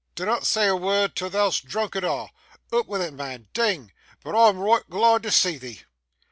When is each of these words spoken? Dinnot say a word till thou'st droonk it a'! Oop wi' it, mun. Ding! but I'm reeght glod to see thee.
Dinnot 0.15 0.47
say 0.47 0.65
a 0.67 0.75
word 0.75 1.15
till 1.15 1.29
thou'st 1.29 1.67
droonk 1.67 1.95
it 1.95 2.03
a'! 2.03 2.31
Oop 2.75 2.87
wi' 2.87 3.01
it, 3.01 3.13
mun. 3.13 3.49
Ding! 3.53 3.91
but 4.23 4.33
I'm 4.35 4.57
reeght 4.59 4.89
glod 4.89 5.21
to 5.21 5.29
see 5.29 5.59
thee. 5.59 5.83